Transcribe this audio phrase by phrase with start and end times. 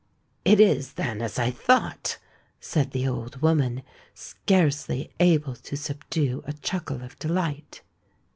[0.43, 2.17] "It is, then, as I thought,"
[2.59, 3.83] said the old woman,
[4.15, 7.83] scarcely able to subdue a chuckle of delight.